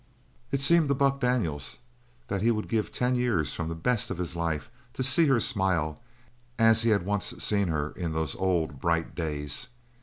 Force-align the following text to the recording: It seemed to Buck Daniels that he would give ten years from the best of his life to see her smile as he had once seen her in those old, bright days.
It 0.51 0.61
seemed 0.61 0.89
to 0.89 0.95
Buck 0.95 1.19
Daniels 1.19 1.77
that 2.27 2.41
he 2.41 2.49
would 2.49 2.67
give 2.67 2.91
ten 2.91 3.13
years 3.13 3.53
from 3.53 3.67
the 3.69 3.75
best 3.75 4.09
of 4.09 4.17
his 4.17 4.35
life 4.35 4.71
to 4.93 5.03
see 5.03 5.27
her 5.27 5.39
smile 5.39 6.01
as 6.57 6.81
he 6.81 6.89
had 6.89 7.05
once 7.05 7.35
seen 7.37 7.67
her 7.67 7.91
in 7.91 8.11
those 8.13 8.33
old, 8.37 8.81
bright 8.81 9.13
days. 9.13 9.67